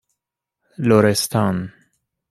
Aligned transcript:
لرستان 0.81 1.69